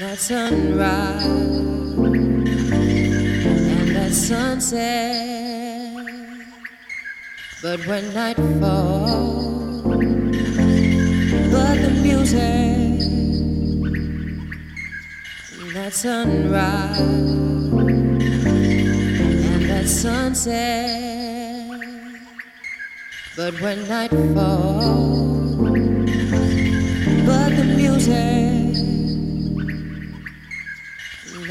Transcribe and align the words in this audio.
that 0.00 0.18
sunrise 0.18 1.24
and 3.24 3.96
that 3.96 4.12
sunset. 4.12 5.94
But 7.62 7.86
when 7.86 8.12
night 8.14 8.36
falls, 8.60 9.82
but 11.52 11.76
the 11.82 11.90
music, 12.02 13.00
that 15.74 15.92
sunrise 15.92 17.00
and 19.40 19.62
that 19.68 19.86
sunset. 19.86 21.70
But 23.36 23.60
when 23.60 23.88
night 23.88 24.10
falls, 24.34 25.56
but 27.26 27.50
the 27.56 27.64
music, 27.76 28.49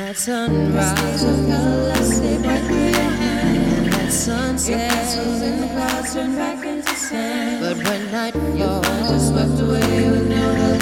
that 0.10 0.18
sunrise 0.18 1.24
of 1.24 1.36
color 1.48 1.94
slip 1.98 2.44
right 2.44 2.64
through 2.66 2.78
your 2.78 3.12
hand, 3.22 3.94
that 3.94 4.12
sunset. 4.12 5.18
In 5.44 5.62
the 5.62 5.68
clouds 5.68 6.14
turn 6.16 6.36
back 6.36 6.66
into 6.66 6.96
sand. 6.96 7.62
But 7.62 7.78
when 7.88 8.12
night 8.12 8.34
falls, 8.34 8.88
just 9.08 9.30
swept 9.30 9.62
away 9.62 10.10
with 10.10 10.28
no. 10.28 10.80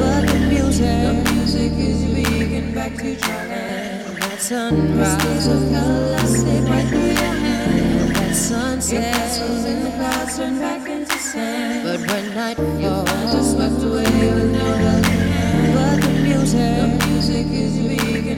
But 0.00 0.26
the 0.26 0.40
music, 0.50 0.82
the 1.06 1.32
music 1.32 1.72
is 1.74 2.02
vegan 2.02 2.74
back 2.74 2.96
to 2.96 3.14
dryland. 3.14 4.18
That 4.18 4.40
sunrise 4.40 5.46
of 5.46 5.62
color 5.70 6.18
slip 6.26 6.68
right 6.68 6.88
through 6.88 7.14
that 7.14 8.34
sunset. 8.34 9.40
In 9.68 9.84
the 9.84 9.90
clouds 9.90 10.36
turn 10.36 10.58
back 10.58 10.88
into 10.88 11.16
sand. 11.16 11.84
But 11.86 12.10
when 12.10 12.34
night 12.34 12.56
falls, 12.56 13.32
just 13.32 13.52
swept 13.52 13.84
away 13.84 14.02
with 14.02 14.50
no. 14.50 14.66
But 15.74 16.02
the 16.02 16.10
music, 16.26 16.97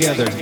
together. 0.00 0.39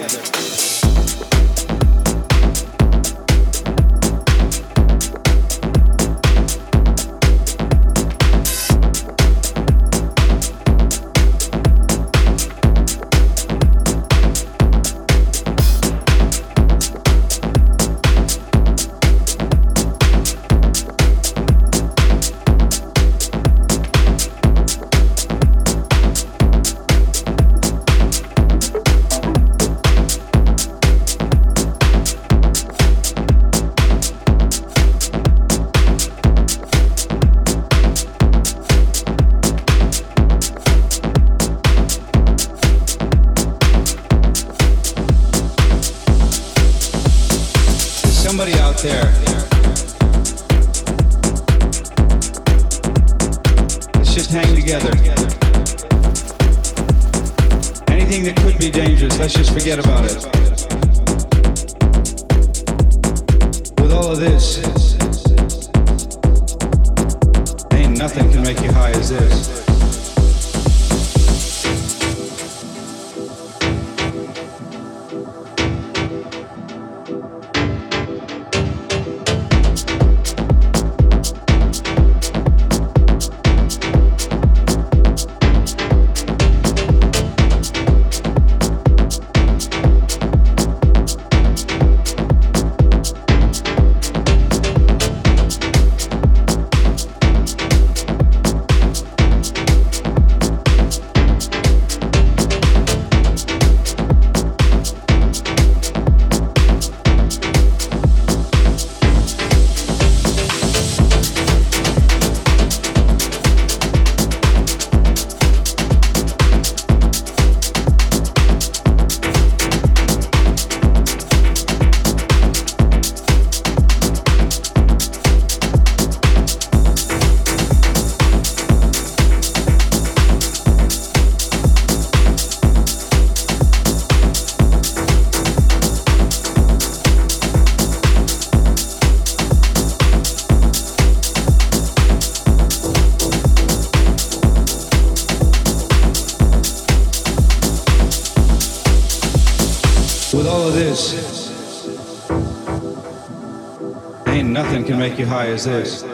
Make 155.19 155.27
you 155.27 155.35
high 155.35 155.49
as 155.49 155.65
this. 155.65 156.08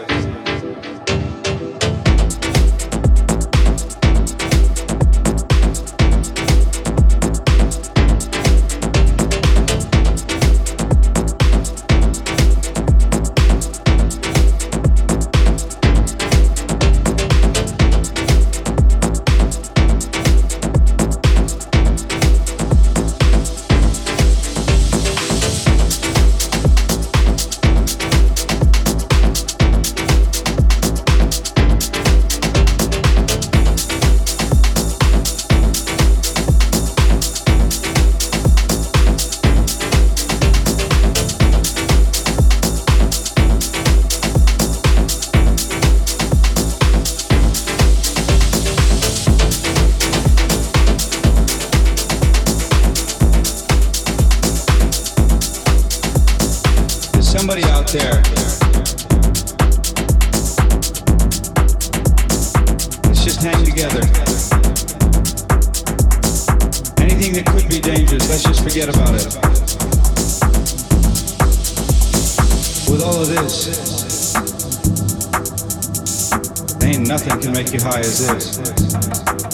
High 77.85 78.01
as 78.01 78.27
this. 78.27 79.54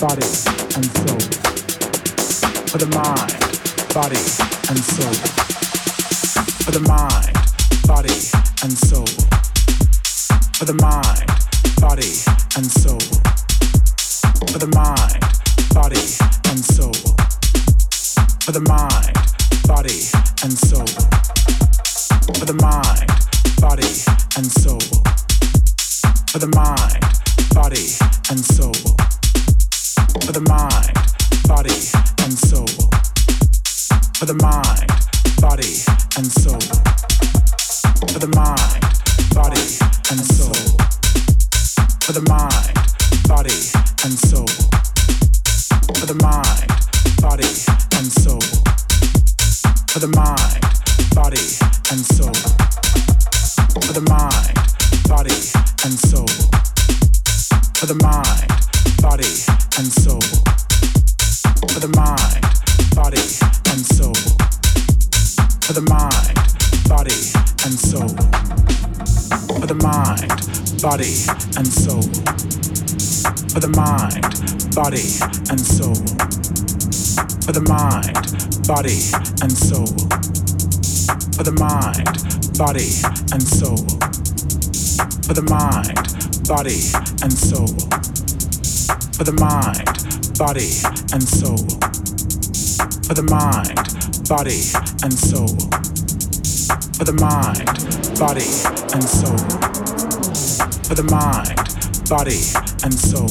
body, 0.00 0.22
and 0.76 0.86
soul. 0.94 1.18
For 2.70 2.78
the 2.78 2.86
mind, 2.94 3.42
body, 3.92 4.22
and 4.70 4.78
soul. 4.78 5.14
For 6.62 6.70
the 6.70 6.80
mind, 6.86 7.34
body, 7.86 8.14
and 8.62 8.78
soul. 8.78 9.06
For 10.54 10.66
the 10.66 10.74
mind, 10.74 11.26
body, 11.80 12.14
and 12.54 12.66
soul. 12.66 13.00
For 14.46 14.58
the 14.58 14.70
mind, 14.70 15.24
body, 15.74 16.04
and 16.46 16.62
soul. 16.62 16.94
For 18.44 18.52
the 18.52 18.62
mind, 18.68 19.14
body, 19.66 19.98
and 20.44 20.54
soul. 20.54 20.86
For 22.38 22.46
the 22.46 22.54
mind, 22.54 23.10
body, 23.58 23.90
and 24.36 24.46
soul. 24.46 24.78
For 26.30 26.38
the 26.38 26.50
mind, 26.54 27.02
body, 27.52 27.86
and 28.30 28.38
soul 28.38 29.17
for 30.24 30.32
the 30.32 30.40
mind, 30.40 30.94
body, 31.46 31.74
and 32.24 32.32
soul. 32.32 32.66
For 34.18 34.26
the 34.26 34.34
mind, 34.34 34.88
body, 35.40 35.84
and 36.16 36.26
soul. 36.26 36.60
For 38.08 38.18
the 38.18 38.30
mind, 38.34 38.82
body, 39.34 39.64
and 40.10 40.20
soul. 40.20 40.54
For 42.00 42.12
the 42.12 42.24
mind, 42.28 42.74
body, 43.28 43.58
and 44.04 44.14
soul. 44.28 44.48
For 45.98 46.06
the 46.06 46.18
mind, 46.22 46.68
body, 47.20 47.50
and 47.98 48.08
soul. 48.22 48.40
For 49.88 50.00
the 50.00 50.08
mind, 50.16 50.62
body, 51.14 51.44
and 51.90 52.02
soul. 52.16 52.34
For 53.82 53.92
the 53.92 54.04
mind, 54.08 54.56
body, 55.08 55.38
and 55.84 55.94
soul. 55.98 56.28
For 57.74 57.86
the 57.86 57.94
mind, 58.02 58.67
body, 59.02 59.34
and 59.78 59.86
soul. 60.02 60.20
For 61.68 61.80
the 61.80 61.90
mind, 61.94 62.44
body, 62.94 63.22
and 63.70 63.82
soul. 63.84 64.14
For 65.66 65.72
the 65.72 65.82
mind, 65.82 66.38
body, 66.88 67.18
and 67.64 67.74
soul. 67.74 68.08
For 69.58 69.66
the 69.66 69.74
mind, 69.74 70.30
body, 70.82 71.14
and 71.56 71.66
soul. 71.66 72.02
For 73.52 73.60
the 73.60 73.68
mind, 73.68 74.24
body, 74.74 75.06
and 75.50 75.60
soul. 75.60 75.98
For 77.44 77.52
the 77.52 77.64
mind, 77.66 78.18
body, 78.66 78.98
and 79.42 79.52
soul. 79.52 79.86
For 81.36 81.42
the 81.42 81.52
mind, 81.52 82.08
body, 82.58 82.88
and 83.32 83.42
soul. 83.42 83.84
For 85.26 85.34
the 85.34 85.42
mind, 85.42 86.48
body, 86.48 86.80
and 87.22 87.32
soul 87.32 87.98
for 89.16 89.24
the 89.24 89.32
mind, 89.32 89.86
body, 90.38 90.70
and 91.12 91.22
soul. 91.22 91.58
For 93.06 93.14
the 93.14 93.26
mind, 93.26 93.78
body, 94.28 94.60
and 95.02 95.12
soul. 95.12 95.48
For 96.96 97.04
the 97.04 97.16
mind, 97.18 97.66
body, 98.18 98.48
and 98.94 99.04
soul. 99.04 99.38
For 100.86 100.94
the 100.94 101.06
mind, 101.10 101.58
body, 102.08 102.40
and 102.84 102.94
soul. 102.94 103.28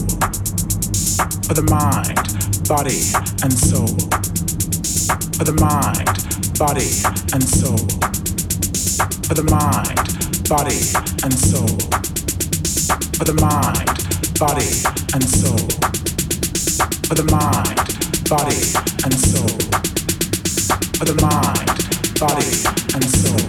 For 1.48 1.54
the 1.54 1.66
mind, 1.70 2.18
body, 2.68 3.00
and 3.44 3.54
soul. 3.54 3.88
For 5.38 5.44
the 5.44 5.56
mind, 5.60 6.08
body, 6.58 6.90
and 7.34 7.44
soul. 7.44 7.88
For 9.28 9.34
the 9.34 9.44
mind, 9.44 9.98
body, 10.50 10.82
and 11.24 11.34
soul. 11.34 11.78
For 13.18 13.26
the 13.26 13.34
mind, 13.42 14.07
body, 14.40 14.70
and 15.14 15.24
soul. 15.24 15.58
For 17.08 17.16
the 17.16 17.28
mind, 17.32 17.78
body, 18.30 18.62
and 19.04 19.14
soul. 19.14 19.58
For 20.98 21.06
the 21.06 21.16
mind, 21.20 21.68
body, 22.20 22.46
and 22.94 23.04
soul. 23.04 23.40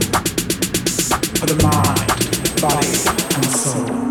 For 1.37 1.46
the 1.46 1.62
mind, 1.62 2.61
body, 2.62 2.88
and 3.37 3.44
soul. 3.44 4.08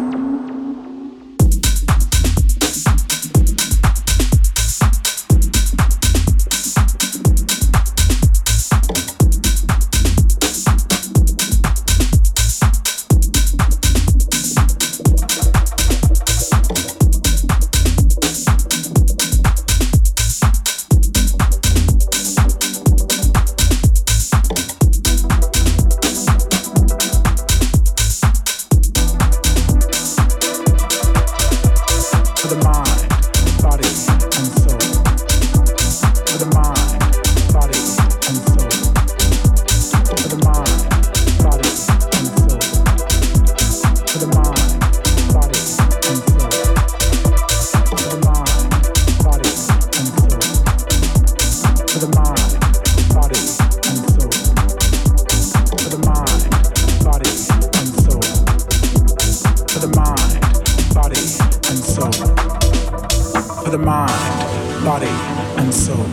the 63.78 63.86
mind, 63.86 64.84
body, 64.84 65.14
and 65.58 65.72
soul. 65.72 66.06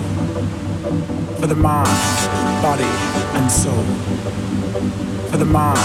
For 1.41 1.47
the 1.47 1.55
mind, 1.55 1.89
body, 2.63 2.91
and 3.39 3.51
soul. 3.51 3.85
For 5.31 5.39
the 5.39 5.47
mind, 5.47 5.79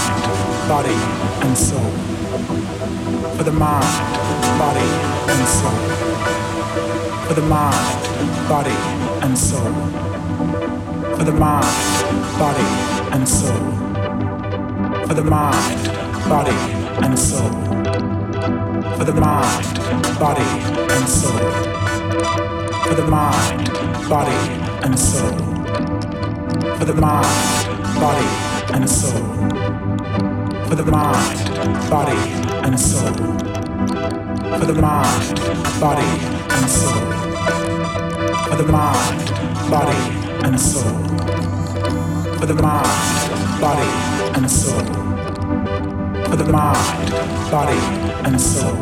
body, 0.68 0.98
and 1.44 1.56
soul. 1.56 1.90
For 3.36 3.44
the 3.44 3.52
mind, 3.52 3.92
body, 4.58 4.88
and 5.32 5.48
soul. 5.48 5.78
For 7.26 7.34
the 7.34 7.46
mind, 7.48 7.88
body, 8.48 8.76
and 9.24 9.38
soul. 9.38 9.72
For 11.16 11.24
the 11.24 11.32
mind, 11.32 11.64
body, 12.38 12.68
and 13.14 13.26
soul. 13.26 13.62
For 15.06 15.14
the 15.14 15.24
mind, 15.24 15.88
body, 16.28 16.58
and 17.04 17.18
soul. 17.18 17.50
For 18.98 19.04
the 19.04 19.14
mind, 19.14 20.18
body, 20.18 20.44
and 20.92 21.08
soul 21.08 21.69
for 22.24 22.94
the 22.94 23.06
mind, 23.06 23.68
body, 24.08 24.36
and 24.84 24.98
soul. 24.98 25.36
For 26.78 26.84
the 26.84 26.94
mind, 26.94 27.26
body, 28.00 28.26
and 28.74 28.88
soul. 28.88 29.22
For 30.68 30.74
the 30.74 30.84
mind, 30.84 31.90
body, 31.90 32.18
and 32.64 32.78
soul. 32.78 33.14
For 34.58 34.66
the 34.66 34.74
mind, 34.74 35.40
body, 35.80 36.10
and 36.50 36.68
soul. 36.68 37.00
For 38.48 38.56
the 38.56 38.64
mind, 38.64 39.30
body, 39.70 40.00
and 40.44 40.60
soul. 40.60 40.92
For 42.38 42.46
the 42.46 42.54
mind, 42.54 43.60
body, 43.60 43.90
and 44.34 44.50
soul. 44.50 44.84
For 46.28 46.36
the 46.36 46.44
mind, 46.52 47.10
body, 47.50 47.80
and 48.26 48.40
soul. 48.40 48.76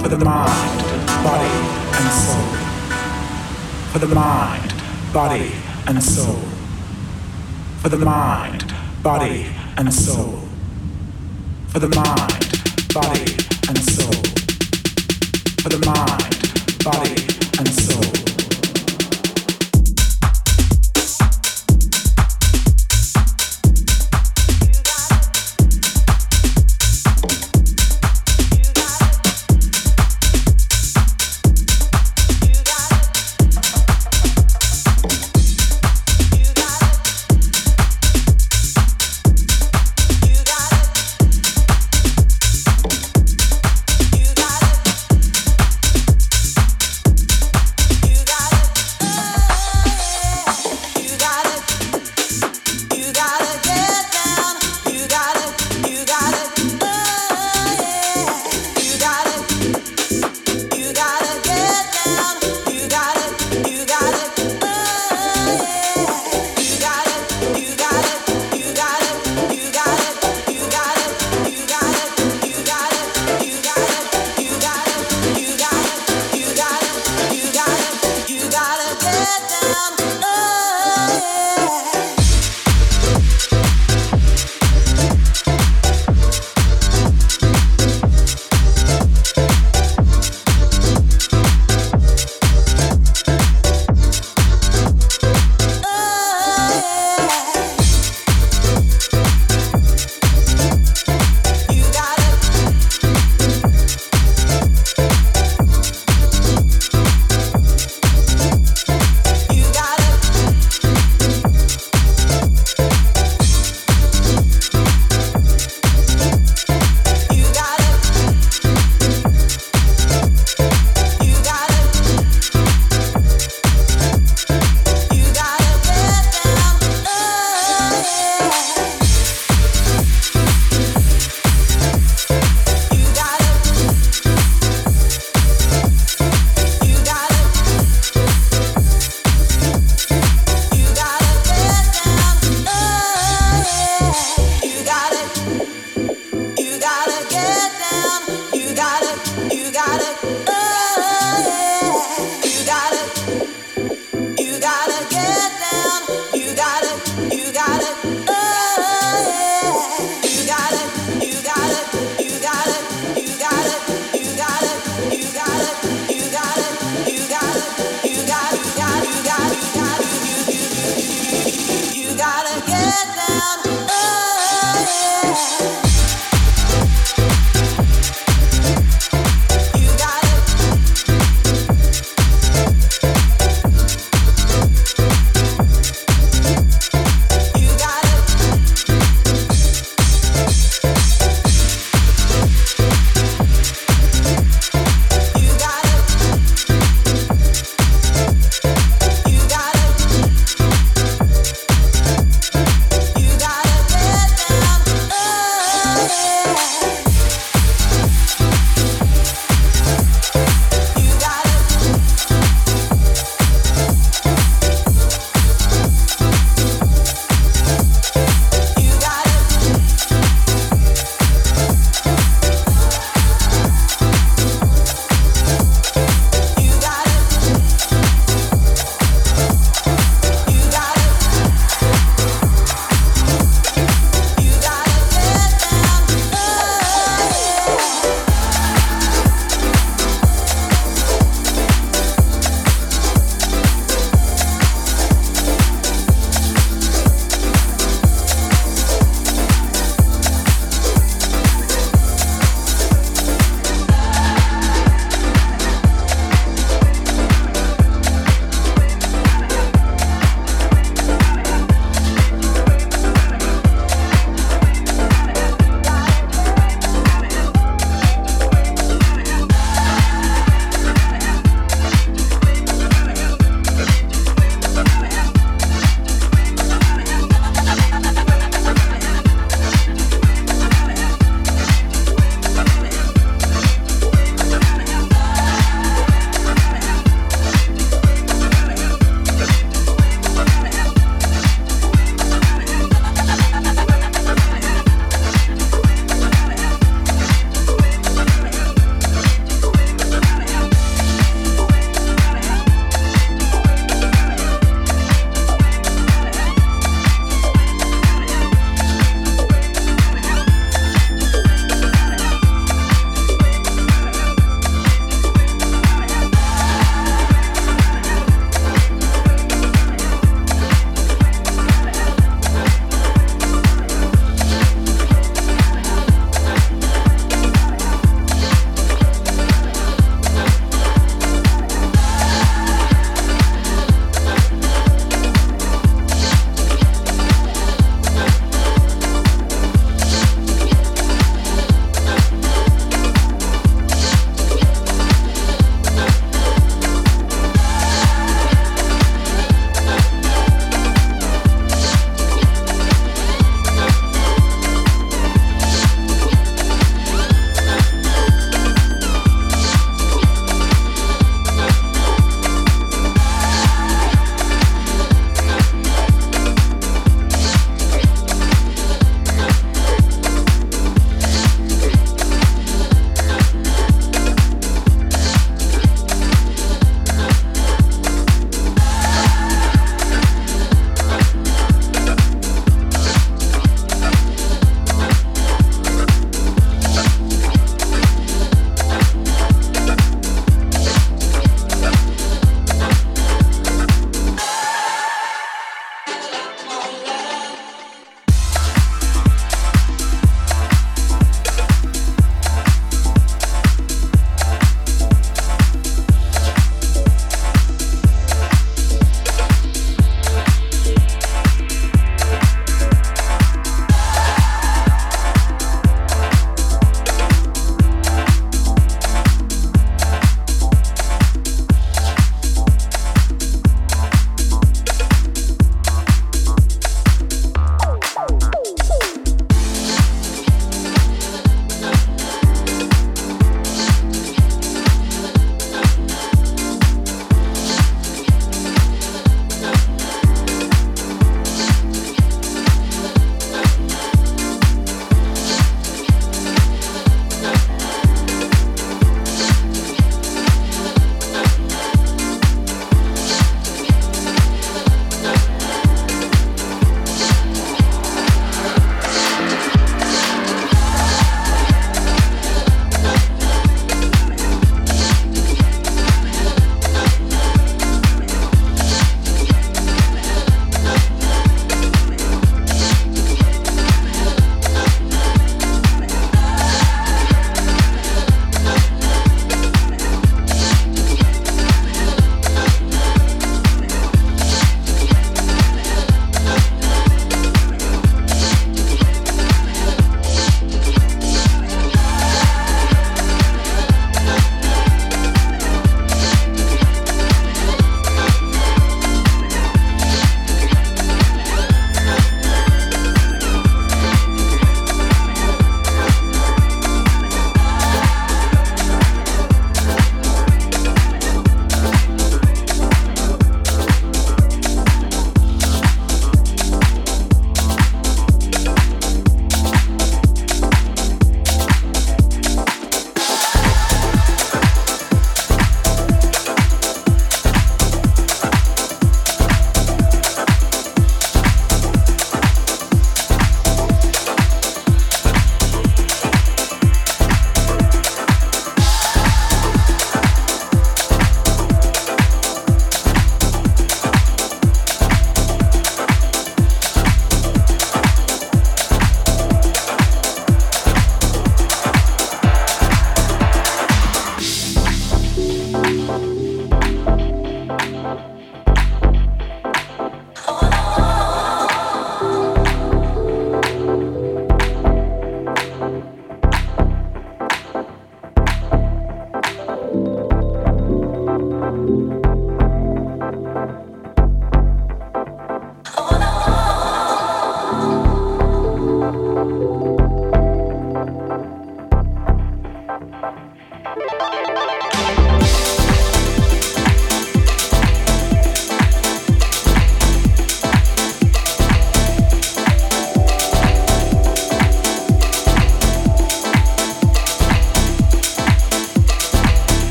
For 0.00 0.08
the 0.08 0.18
mind, 0.24 0.82
body, 1.24 1.81
for 3.92 3.98
the 3.98 4.14
mind, 4.14 4.72
body, 5.12 5.52
and 5.86 6.02
soul. 6.02 6.40
For 7.82 7.90
the 7.90 7.98
mind, 7.98 8.72
body, 9.02 9.46
and 9.76 9.92
soul. 9.92 10.40
For 11.68 11.78
the 11.78 11.90
mind, 11.90 12.62
body, 12.94 13.36
and 13.68 13.78
soul. 13.78 14.22
For 15.60 15.68
the 15.68 15.82
mind, 15.84 16.82
body, 16.82 17.31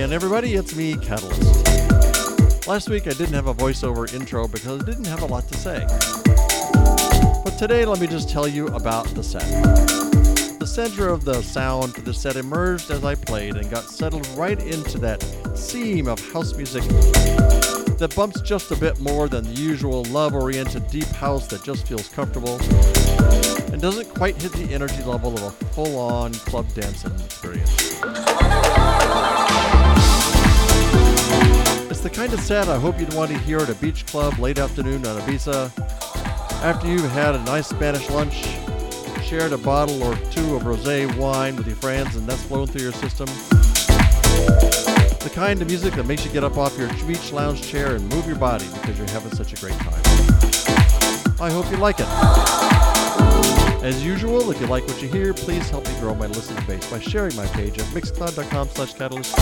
again, 0.00 0.14
everybody. 0.14 0.54
It's 0.54 0.74
me, 0.74 0.96
Catalyst. 0.96 2.66
Last 2.66 2.88
week 2.88 3.06
I 3.06 3.10
didn't 3.10 3.34
have 3.34 3.48
a 3.48 3.52
voiceover 3.52 4.10
intro 4.14 4.48
because 4.48 4.80
I 4.80 4.84
didn't 4.86 5.04
have 5.04 5.20
a 5.20 5.26
lot 5.26 5.46
to 5.48 5.58
say. 5.58 5.84
But 7.44 7.58
today, 7.58 7.84
let 7.84 8.00
me 8.00 8.06
just 8.06 8.30
tell 8.30 8.48
you 8.48 8.68
about 8.68 9.08
the 9.08 9.22
set. 9.22 9.42
The 10.58 10.66
center 10.66 11.08
of 11.08 11.26
the 11.26 11.42
sound 11.42 11.94
for 11.94 12.00
the 12.00 12.14
set 12.14 12.36
emerged 12.36 12.90
as 12.90 13.04
I 13.04 13.14
played 13.14 13.56
and 13.56 13.70
got 13.70 13.90
settled 13.90 14.26
right 14.28 14.58
into 14.58 14.96
that 15.00 15.22
seam 15.54 16.08
of 16.08 16.18
house 16.32 16.54
music 16.54 16.82
that 17.98 18.14
bumps 18.16 18.40
just 18.40 18.70
a 18.70 18.76
bit 18.76 18.98
more 19.00 19.28
than 19.28 19.44
the 19.44 19.60
usual 19.60 20.04
love 20.04 20.34
oriented 20.34 20.86
deep 20.88 21.08
house 21.08 21.46
that 21.48 21.62
just 21.62 21.86
feels 21.86 22.08
comfortable 22.08 22.58
and 23.70 23.82
doesn't 23.82 24.08
quite 24.14 24.40
hit 24.40 24.52
the 24.52 24.72
energy 24.72 25.02
level 25.02 25.34
of 25.34 25.42
a 25.42 25.50
full 25.74 25.98
on 25.98 26.32
club 26.32 26.66
dancing 26.72 27.12
It's 31.90 32.00
the 32.00 32.10
kind 32.10 32.32
of 32.32 32.40
set 32.40 32.68
I 32.68 32.78
hope 32.78 32.98
you'd 33.00 33.12
want 33.14 33.30
to 33.30 33.38
hear 33.38 33.58
at 33.58 33.68
a 33.68 33.74
beach 33.74 34.06
club 34.06 34.38
late 34.38 34.58
afternoon 34.58 35.06
on 35.06 35.20
Ibiza 35.20 35.70
after 36.62 36.86
you've 36.86 37.10
had 37.12 37.34
a 37.34 37.42
nice 37.44 37.68
Spanish 37.68 38.08
lunch, 38.10 38.46
shared 39.22 39.52
a 39.52 39.58
bottle 39.58 40.02
or 40.02 40.14
two 40.30 40.56
of 40.56 40.62
rosé 40.62 41.14
wine 41.16 41.56
with 41.56 41.66
your 41.66 41.76
friends, 41.76 42.16
and 42.16 42.26
that's 42.28 42.42
flowing 42.42 42.66
through 42.66 42.82
your 42.82 42.92
system. 42.92 43.26
The 45.20 45.30
kind 45.34 45.62
of 45.62 45.68
music 45.68 45.94
that 45.94 46.06
makes 46.06 46.24
you 46.24 46.30
get 46.30 46.44
up 46.44 46.58
off 46.58 46.76
your 46.78 46.88
beach 47.06 47.32
lounge 47.32 47.62
chair 47.62 47.94
and 47.94 48.08
move 48.10 48.26
your 48.26 48.36
body 48.36 48.66
because 48.74 48.98
you're 48.98 49.08
having 49.08 49.32
such 49.32 49.52
a 49.52 49.56
great 49.56 49.78
time. 49.78 50.02
I 51.40 51.50
hope 51.50 51.70
you 51.70 51.78
like 51.78 51.96
it. 51.98 52.06
As 53.82 54.04
usual, 54.04 54.50
if 54.50 54.60
you 54.60 54.66
like 54.66 54.86
what 54.86 55.00
you 55.00 55.08
hear, 55.08 55.32
please 55.32 55.70
help 55.70 55.88
me 55.88 55.98
grow 55.98 56.14
my 56.14 56.26
listener 56.26 56.60
base 56.66 56.90
by 56.90 56.98
sharing 56.98 57.34
my 57.36 57.46
page 57.46 57.78
at 57.78 57.86
mixcloud.com 57.86 58.68
slash 58.68 58.92
catalyst 58.92 59.34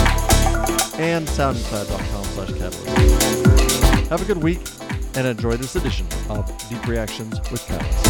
and 0.99 1.27
soundcloud.com 1.27 2.25
slash 2.25 2.49
catalyst. 2.59 4.09
Have 4.09 4.23
a 4.23 4.25
good 4.25 4.43
week 4.43 4.61
and 5.15 5.27
enjoy 5.27 5.57
this 5.57 5.77
edition 5.77 6.07
of 6.29 6.47
Deep 6.69 6.87
Reactions 6.87 7.39
with 7.51 7.67
Catalyst. 7.67 8.08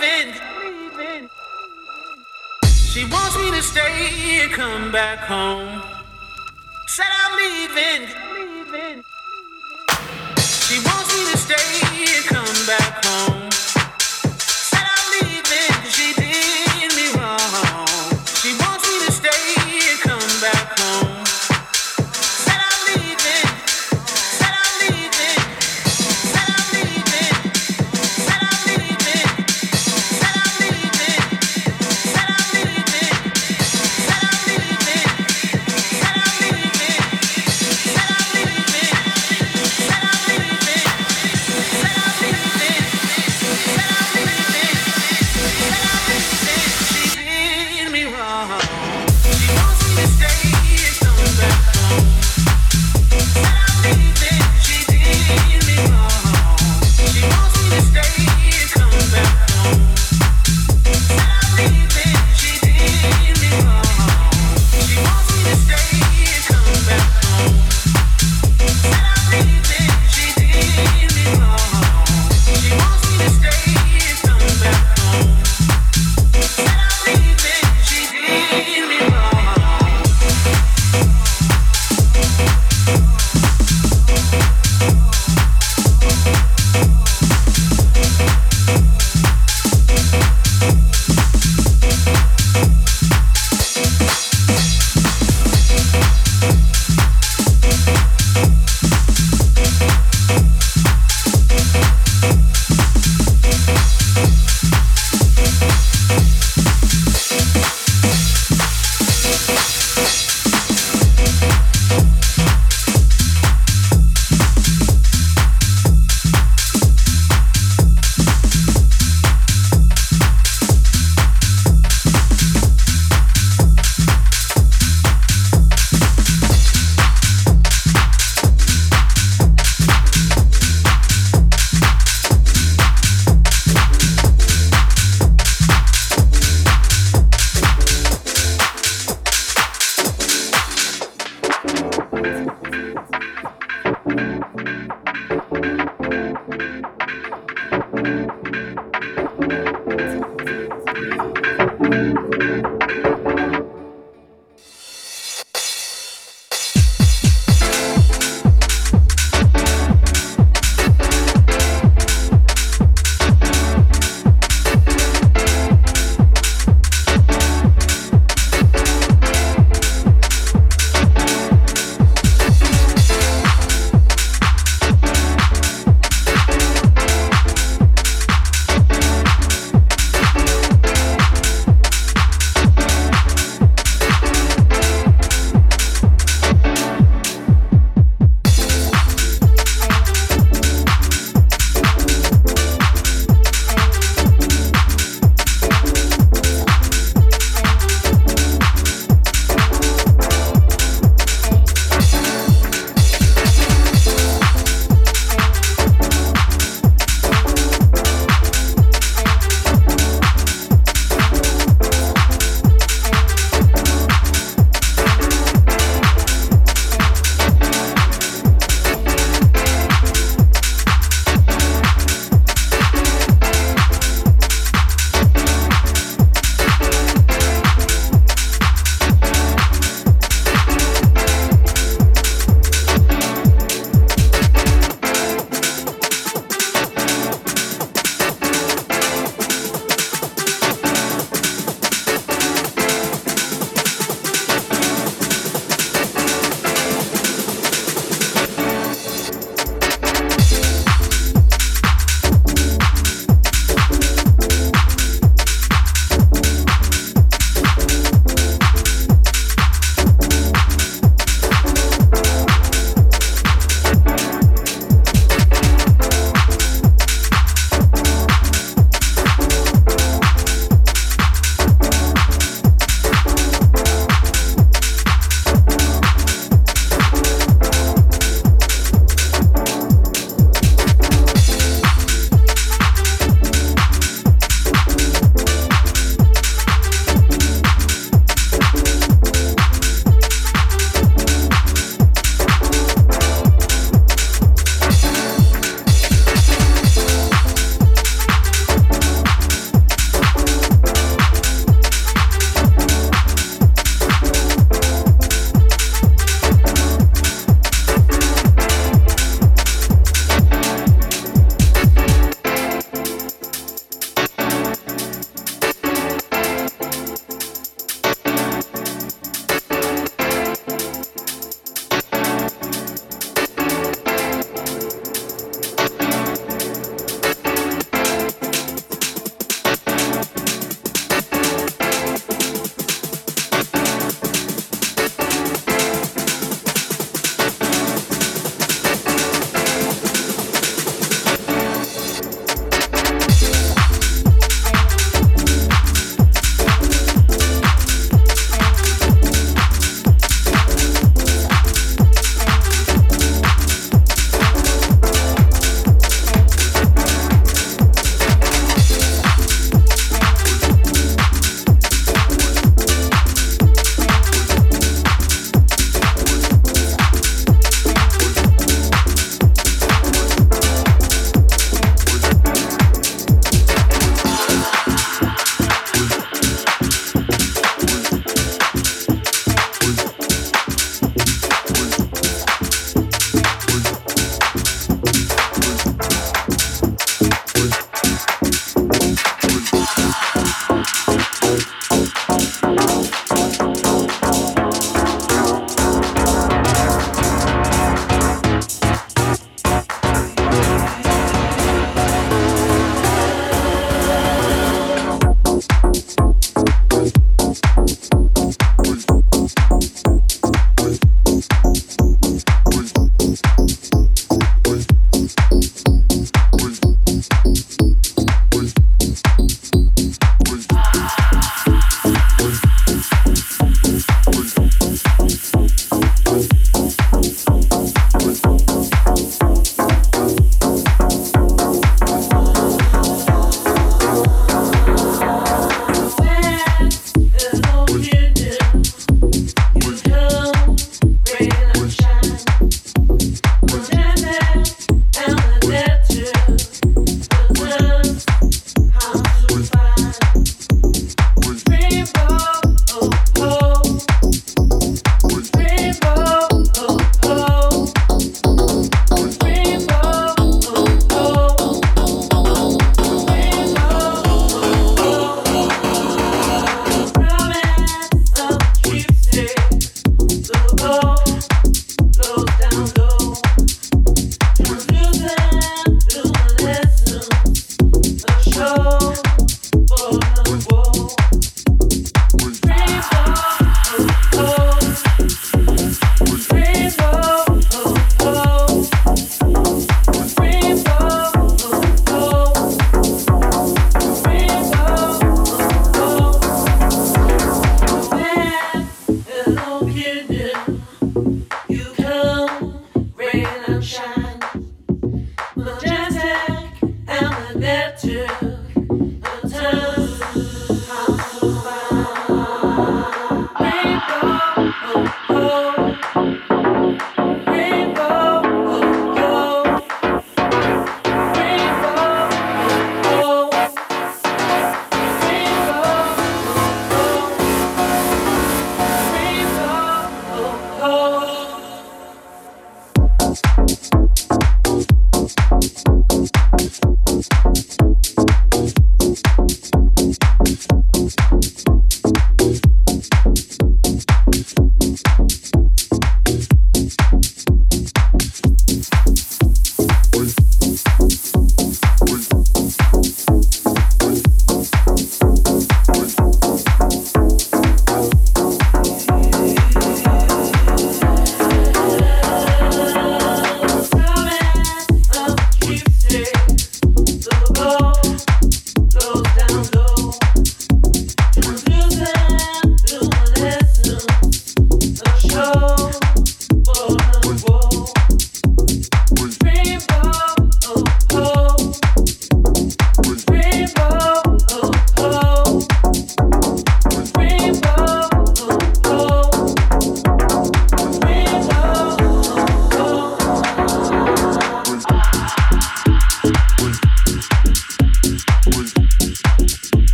leaving. 0.00 1.28
She 2.64 3.04
wants 3.04 3.36
me 3.36 3.50
to 3.50 3.62
stay 3.62 4.40
and 4.42 4.52
come 4.52 4.92
back 4.92 5.18
home. 5.18 5.82
Said 6.86 7.06
I'm 7.22 7.36
leaving. 7.36 8.08
She 10.66 10.78
wants 10.80 11.10
me 11.14 11.32
to 11.32 11.38
stay 11.38 12.16
and 12.16 12.24
come 12.26 12.66
back 12.66 13.04
home. 13.04 13.45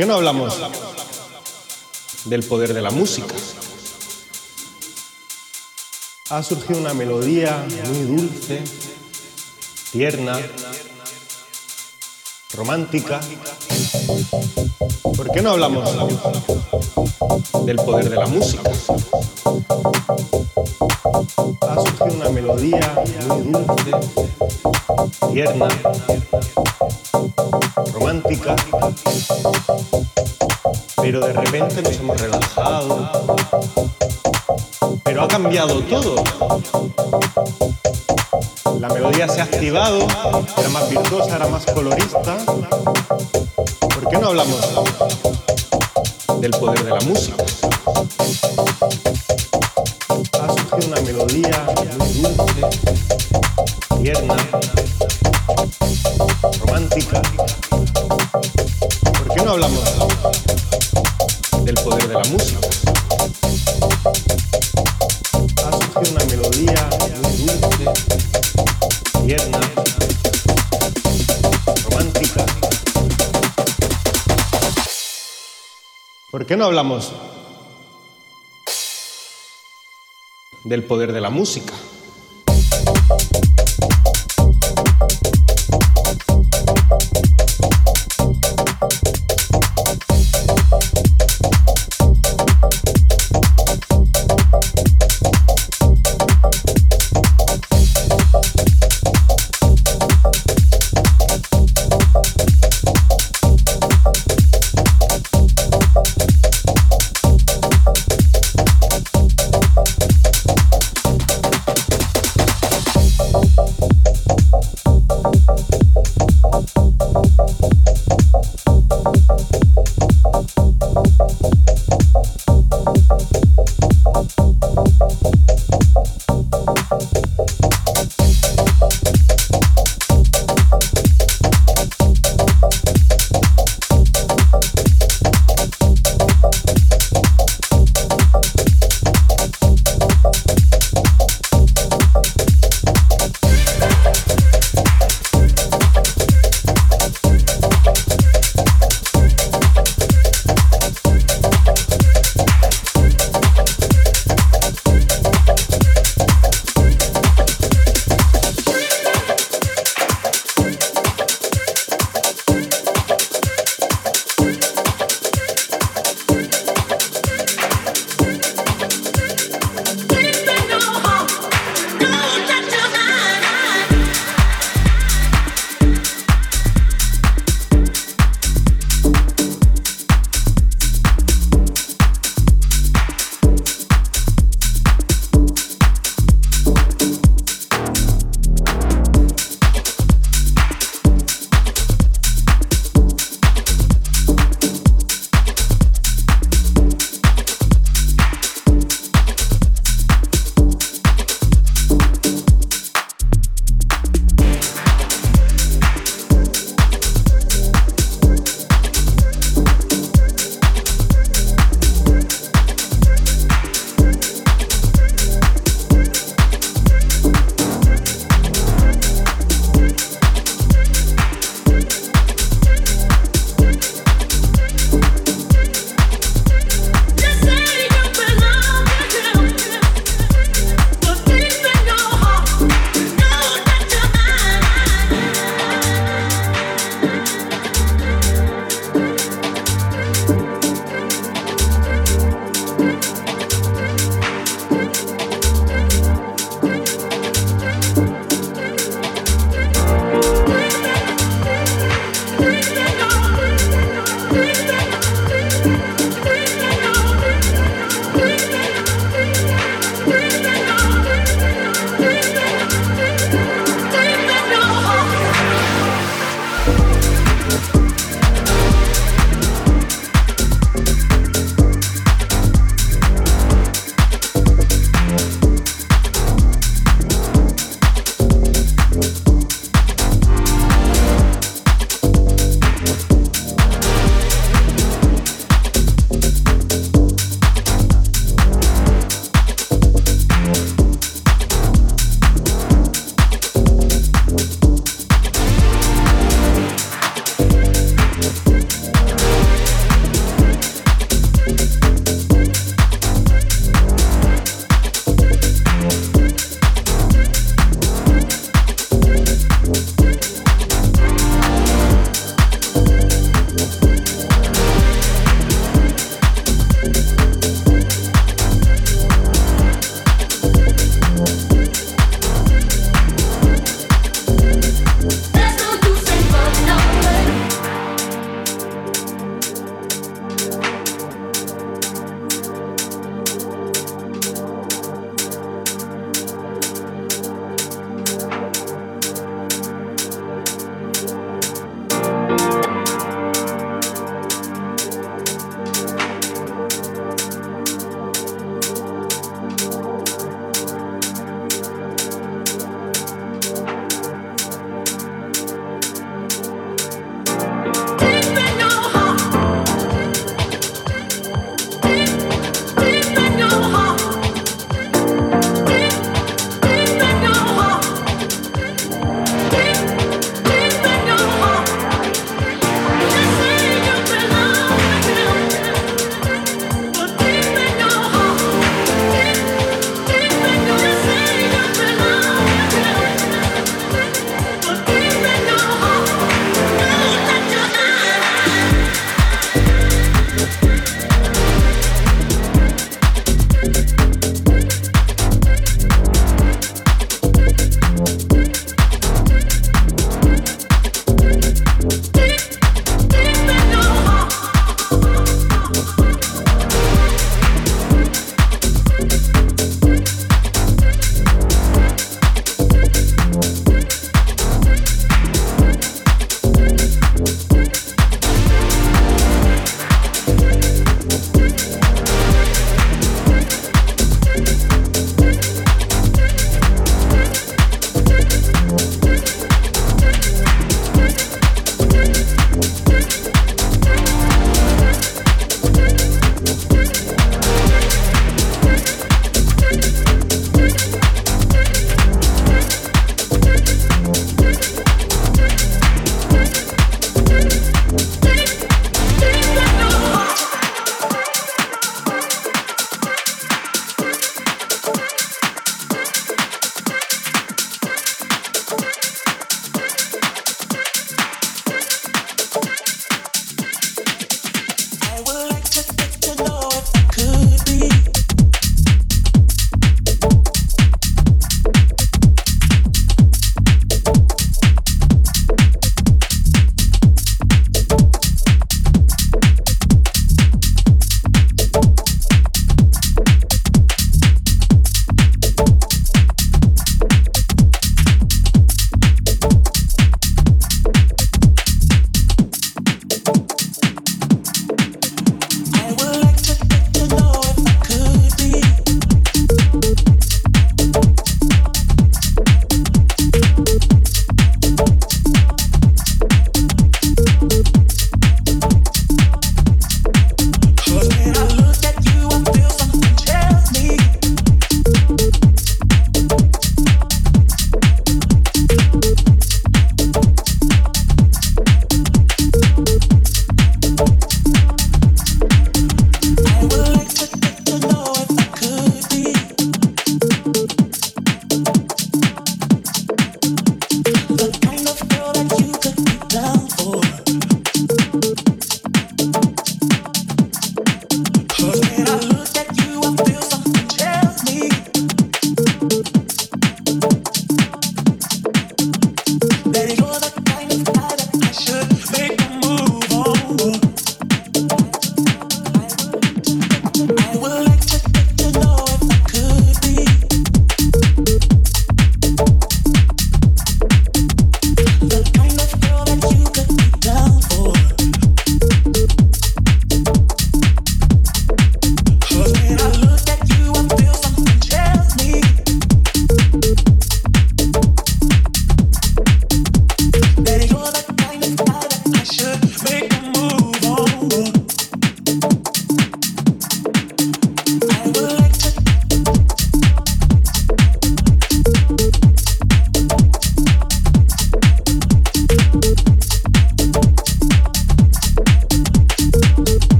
Qué 0.00 0.06
no 0.06 0.14
hablamos 0.14 0.58
del 2.24 2.42
poder 2.44 2.72
de 2.72 2.80
la 2.80 2.90
música? 2.90 3.34
Ha 6.30 6.42
surgido 6.42 6.80
una 6.80 6.94
melodía 6.94 7.66
muy 7.84 8.04
dulce, 8.04 8.62
tierna, 9.92 10.40
romántica. 12.54 13.20
¿Por 15.16 15.30
qué 15.30 15.42
no 15.42 15.50
hablamos 15.50 15.90
del 17.64 17.76
poder 17.76 18.08
de 18.08 18.16
la 18.16 18.26
música? 18.26 18.70
Ha 21.62 21.74
surgido 21.74 22.14
una 22.14 22.30
melodía 22.30 23.02
muy 23.28 23.42
dulce, 23.52 23.92
tierna, 25.32 25.68
romántica, 27.92 28.56
pero 30.96 31.20
de 31.20 31.32
repente 31.32 31.82
nos 31.82 31.96
hemos 31.96 32.20
relajado, 32.20 33.10
pero 35.04 35.22
ha 35.22 35.28
cambiado 35.28 35.80
todo. 35.82 36.16
La 38.78 38.88
melodía 38.88 39.28
se 39.28 39.40
ha 39.40 39.44
activado, 39.44 40.06
era 40.56 40.68
más 40.70 40.88
virtuosa, 40.88 41.36
era 41.36 41.46
más 41.48 41.66
colorista. 41.66 42.38
¿Por 44.10 44.18
qué 44.18 44.24
no 44.24 44.30
hablamos 44.30 44.60
del 46.40 46.50
poder 46.50 46.82
de 46.82 46.90
la 46.90 47.00
música? 47.02 47.44
Ha 50.32 50.48
surgido 50.48 50.88
una 50.88 51.00
melodía 51.02 51.68
muy 51.96 52.08
dulce, 52.08 52.60
tierna, 54.02 54.36
romántica. 56.58 57.22
¿Por 59.12 59.28
qué 59.32 59.44
no 59.44 59.52
hablamos 59.52 59.84
del 61.64 61.74
poder 61.76 62.08
de 62.08 62.14
la 62.14 62.24
música? 62.30 62.59
Qué 76.50 76.56
no 76.56 76.64
hablamos 76.64 77.12
del 80.64 80.82
poder 80.82 81.12
de 81.12 81.20
la 81.20 81.30
música? 81.30 81.74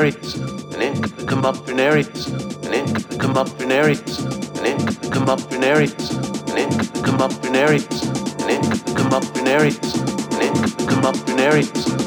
areas, 0.00 0.34
an 0.74 0.80
ink 0.80 1.28
come 1.28 1.44
up 1.44 1.68
in 1.68 1.78
areas, 1.78 2.26
an 2.64 2.72
ink 2.72 3.18
come 3.18 3.36
up 3.36 3.60
in 3.60 3.70
areas, 3.70 4.24
an 4.58 4.64
ink 4.64 5.12
come 5.12 5.28
up 5.28 5.52
in 5.52 5.62
areas, 5.62 6.16
an 6.50 6.56
ink 6.56 7.04
come 7.04 7.20
up 7.20 7.44
in 7.44 7.54
areas, 7.54 8.02
an 8.40 8.48
ink 8.48 8.96
come 8.96 9.12
up 9.12 9.36
in 9.36 9.46
areas, 9.46 9.94
an 10.32 10.40
ink 10.40 10.88
come 10.88 11.04
up 11.04 11.28
in 11.28 11.38
areas. 11.38 11.99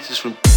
takes 0.00 0.18
from 0.18 0.49